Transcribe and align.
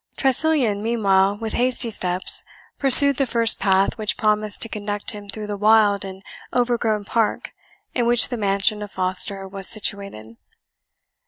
Tressilian, 0.17 0.81
meanwhile, 0.81 1.37
with 1.37 1.53
hasty 1.53 1.91
steps, 1.91 2.43
pursued 2.79 3.17
the 3.17 3.27
first 3.27 3.59
path 3.59 3.99
which 3.99 4.17
promised 4.17 4.63
to 4.63 4.67
conduct 4.67 5.11
him 5.11 5.29
through 5.29 5.45
the 5.45 5.55
wild 5.55 6.03
and 6.03 6.23
overgrown 6.51 7.05
park 7.05 7.51
in 7.93 8.07
which 8.07 8.29
the 8.29 8.35
mansion 8.35 8.81
of 8.81 8.89
Foster 8.91 9.47
was 9.47 9.69
situated. 9.69 10.37